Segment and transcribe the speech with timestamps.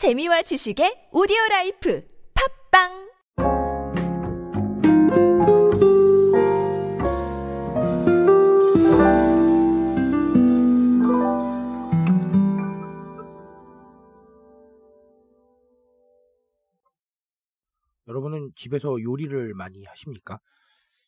[0.00, 2.02] 재미와 지식의 오디오 라이프
[2.72, 2.88] 팝빵
[18.08, 20.38] 여러분은 집에서 요리를 많이 하십니까?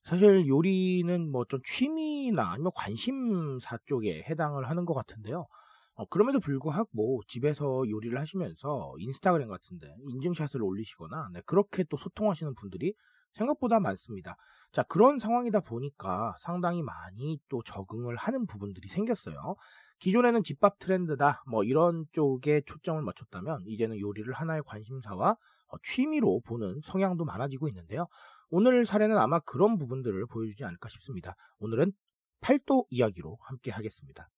[0.04, 5.46] 사실 요리는 뭐 어떤 취미나 아니면 관심사 쪽에 해당을 하는 것 같은데요.
[5.94, 12.54] 어, 그럼에도 불구하고 뭐 집에서 요리를 하시면서 인스타그램 같은데 인증샷을 올리시거나 네, 그렇게 또 소통하시는
[12.54, 12.94] 분들이
[13.32, 14.36] 생각보다 많습니다.
[14.72, 19.56] 자, 그런 상황이다 보니까 상당히 많이 또 적응을 하는 부분들이 생겼어요.
[20.00, 25.36] 기존에는 집밥 트렌드다, 뭐 이런 쪽에 초점을 맞췄다면 이제는 요리를 하나의 관심사와
[25.68, 28.06] 어, 취미로 보는 성향도 많아지고 있는데요.
[28.50, 31.34] 오늘 사례는 아마 그런 부분들을 보여주지 않을까 싶습니다.
[31.58, 31.92] 오늘은
[32.40, 34.28] 팔도 이야기로 함께 하겠습니다.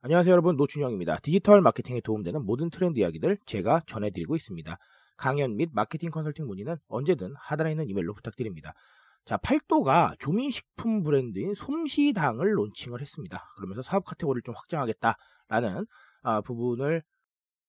[0.00, 1.18] 안녕하세요 여러분 노준영입니다.
[1.24, 4.78] 디지털 마케팅에 도움되는 모든 트렌드 이야기들 제가 전해드리고 있습니다.
[5.16, 8.74] 강연 및 마케팅 컨설팅 문의는 언제든 하단에 있는 이메일로 부탁드립니다.
[9.24, 13.44] 자, 팔도가 조미식품 브랜드인 솜시당을 론칭을 했습니다.
[13.56, 15.86] 그러면서 사업 카테고리를 좀 확장하겠다라는
[16.22, 17.02] 아, 부분을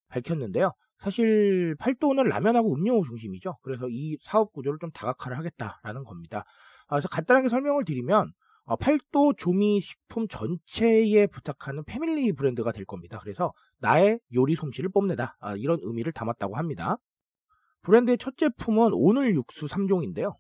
[0.09, 0.73] 밝혔는데요.
[0.99, 3.57] 사실 팔도는 라면하고 음료 중심이죠.
[3.63, 6.43] 그래서 이 사업 구조를 좀 다각화를 하겠다라는 겁니다.
[6.89, 8.31] 아, 그래서 간단하게 설명을 드리면
[8.69, 13.17] 어, 팔도 조미 식품 전체에 부탁하는 패밀리 브랜드가 될 겁니다.
[13.19, 16.97] 그래서 나의 요리 솜씨를 뽐내다 아, 이런 의미를 담았다고 합니다.
[17.81, 20.35] 브랜드의 첫 제품은 오늘 육수 3종인데요.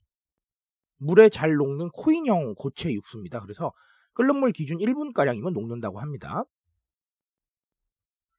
[0.97, 3.39] 물에 잘 녹는 코인형 고체 육수입니다.
[3.39, 3.73] 그래서
[4.13, 6.43] 끓는 물 기준 1분가량이면 녹는다고 합니다.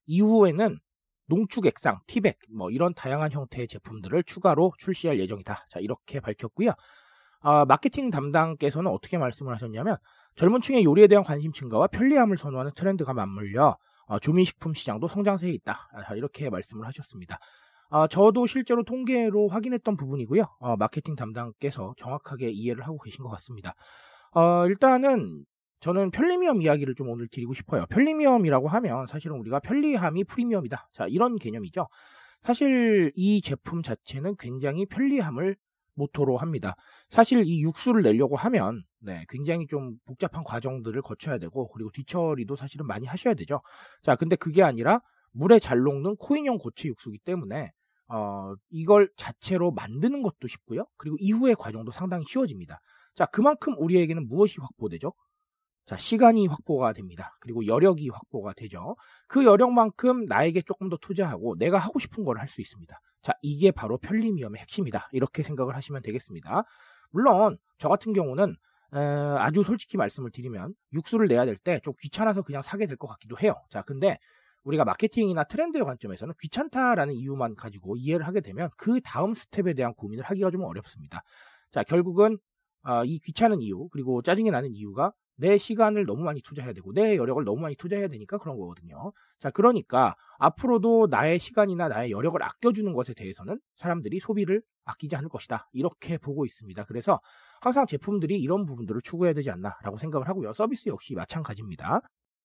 [0.06, 0.78] 이후에는
[1.26, 5.66] 농축 액상, 티백, 뭐 이런 다양한 형태의 제품들을 추가로 출시할 예정이다.
[5.68, 6.70] 자, 이렇게 밝혔고요.
[7.40, 9.96] 아, 마케팅 담당께서는 어떻게 말씀을 하셨냐면
[10.36, 15.88] 젊은 층의 요리에 대한 관심 증가와 편리함을 선호하는 트렌드가 맞물려 어, 조미식품 시장도 성장세에 있다.
[15.92, 17.38] 아, 이렇게 말씀을 하셨습니다.
[17.90, 20.44] 아, 저도 실제로 통계로 확인했던 부분이고요.
[20.60, 23.74] 어, 마케팅 담당께서 정확하게 이해를 하고 계신 것 같습니다.
[24.32, 25.44] 어, 일단은
[25.80, 27.86] 저는 편리미엄 이야기를 좀 오늘 드리고 싶어요.
[27.86, 30.88] 편리미엄이라고 하면 사실은 우리가 편리함이 프리미엄이다.
[30.92, 31.88] 자, 이런 개념이죠.
[32.42, 35.56] 사실 이 제품 자체는 굉장히 편리함을
[35.94, 36.76] 모토로 합니다.
[37.10, 42.86] 사실 이 육수를 내려고 하면 네, 굉장히 좀 복잡한 과정들을 거쳐야 되고 그리고 뒤처리도 사실은
[42.86, 43.60] 많이 하셔야 되죠.
[44.02, 45.00] 자, 근데 그게 아니라
[45.32, 47.70] 물에 잘 녹는 코인형 고체 육수기 때문에
[48.08, 50.84] 어, 이걸 자체로 만드는 것도 쉽고요.
[50.96, 52.80] 그리고 이후의 과정도 상당히 쉬워집니다.
[53.14, 55.12] 자, 그만큼 우리에게는 무엇이 확보되죠?
[55.86, 57.36] 자, 시간이 확보가 됩니다.
[57.40, 58.96] 그리고 여력이 확보가 되죠.
[59.28, 62.98] 그 여력만큼 나에게 조금 더 투자하고 내가 하고 싶은 걸 할 수 있습니다.
[63.22, 65.08] 자, 이게 바로 편리미엄의 핵심이다.
[65.12, 66.64] 이렇게 생각을 하시면 되겠습니다.
[67.10, 68.56] 물론 저 같은 경우는
[68.94, 73.06] 에, 아주 솔직히 말씀을 드리면 육수를 내야 될 때 좀 귀찮아서 그냥 사게 될 것
[73.08, 73.54] 같기도 해요.
[73.70, 74.18] 자, 근데
[74.64, 80.24] 우리가 마케팅이나 트렌드의 관점에서는 귀찮다라는 이유만 가지고 이해를 하게 되면 그 다음 스텝에 대한 고민을
[80.24, 81.22] 하기가 좀 어렵습니다.
[81.70, 82.38] 자, 결국은
[82.82, 87.16] 어, 이 귀찮은 이유 그리고 짜증이 나는 이유가 내 시간을 너무 많이 투자해야 되고 내
[87.16, 89.12] 여력을 너무 많이 투자해야 되니까 그런 거거든요.
[89.38, 95.68] 자, 그러니까 앞으로도 나의 시간이나 나의 여력을 아껴주는 것에 대해서는 사람들이 소비를 아끼지 않을 것이다.
[95.72, 96.84] 이렇게 보고 있습니다.
[96.84, 97.20] 그래서
[97.60, 100.52] 항상 제품들이 이런 부분들을 추구해야 되지 않나라고 생각을 하고요.
[100.52, 102.00] 서비스 역시 마찬가지입니다.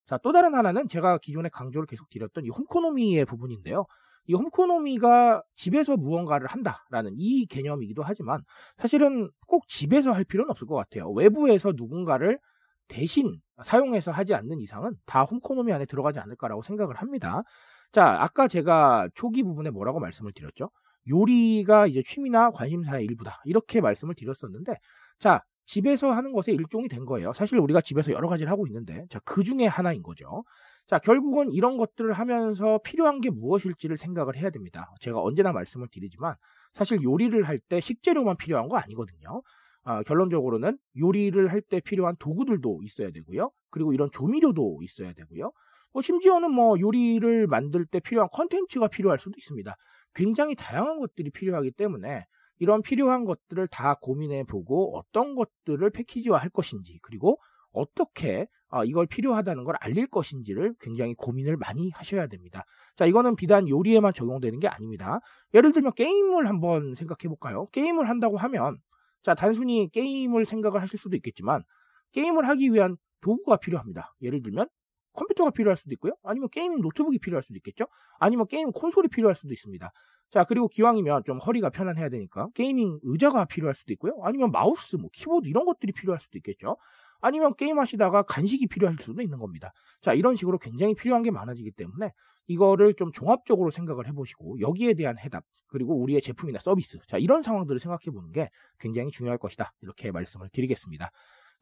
[0.06, 3.86] 자, 또 다른 하나는 제가 기존에 강조를 계속 드렸던 이 홈코노미의 부분인데요.
[4.28, 8.42] 이 홈코노미가 집에서 무언가를 한다라는 이 개념이기도 하지만
[8.78, 11.12] 사실은 꼭 집에서 할 필요는 없을 것 같아요.
[11.12, 12.40] 외부에서 누군가를
[12.88, 17.44] 대신 사용해서 하지 않는 이상은 다 홈코노미 안에 들어가지 않을까라고 생각을 합니다.
[17.92, 20.70] 자, 아까 제가 초기 부분에 뭐라고 말씀을 드렸죠?
[21.10, 23.42] 요리가 이제 취미나 관심사의 일부다.
[23.46, 24.76] 이렇게 말씀을 드렸었는데,
[25.20, 27.34] 자, 집에서 하는 것의 일종이 된 거예요.
[27.34, 30.44] 사실 우리가 집에서 여러 가지를 하고 있는데, 자, 그 중에 하나인 거죠.
[30.88, 34.92] 자, 결국은 이런 것들을 하면서 필요한 게 무엇일지를 생각을 해야 됩니다.
[35.00, 36.36] 제가 언제나 말씀을 드리지만,
[36.74, 39.42] 사실 요리를 할 때 식재료만 필요한 거 아니거든요.
[39.86, 43.52] 아, 결론적으로는 요리를 할 때 필요한 도구들도 있어야 되고요.
[43.72, 45.52] 그리고 이런 조미료도 있어야 되고요.
[45.94, 49.74] 뭐 심지어는 뭐 요리를 만들 때 필요한 컨텐츠가 필요할 수도 있습니다.
[50.14, 52.26] 굉장히 다양한 것들이 필요하기 때문에
[52.60, 57.38] 이런 필요한 것들을 다 고민해 보고 어떤 것들을 패키지화 할 것인지 그리고
[57.72, 62.64] 어떻게 아, 이걸 필요하다는 걸 알릴 것인지를 굉장히 고민을 많이 하셔야 됩니다.
[62.96, 65.20] 자, 이거는 비단 요리에만 적용되는 게 아닙니다.
[65.54, 67.68] 예를 들면 게임을 한번 생각해 볼까요?
[67.72, 68.78] 게임을 한다고 하면
[69.26, 71.64] 자, 단순히 게임을 생각을 하실 수도 있겠지만
[72.12, 74.14] 게임을 하기 위한 도구가 필요합니다.
[74.22, 74.68] 예를 들면
[75.14, 76.14] 컴퓨터가 필요할 수도 있고요.
[76.22, 77.88] 아니면 gaming 노트북이 필요할 수도 있겠죠.
[78.20, 79.92] 아니면 게임 콘솔이 필요할 수도 있습니다.
[80.30, 84.16] 자, 그리고 기왕이면 좀 허리가 편안해야 되니까 gaming 의자가 필요할 수도 있고요.
[84.22, 86.78] 아니면 마우스, 뭐 키보드 이런 것들이 필요할 수도 있겠죠.
[87.22, 89.72] 아니면 게임 하시다가 간식이 필요할 수도 있는 겁니다.
[90.02, 92.12] 자, 이런 식으로 굉장히 필요한 게 많아지기 때문에
[92.48, 97.80] 이거를 좀 종합적으로 생각을 해보시고 여기에 대한 해답 그리고 우리의 제품이나 서비스 자 이런 상황들을
[97.80, 101.10] 생각해 보는 게 굉장히 중요할 것이다 이렇게 말씀을 드리겠습니다.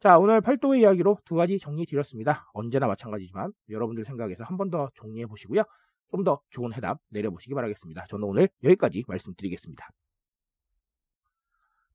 [0.00, 2.44] 자 오늘 팔도의 이야기로 두 가지 정리 드렸습니다.
[2.52, 5.62] 언제나 마찬가지지만 여러분들 생각에서 한 번 더 정리해 보시고요.
[6.10, 8.06] 좀 더 좋은 해답 내려보시기 바라겠습니다.
[8.08, 10.03] 저는 오늘 여기까지 말씀드리겠습니다.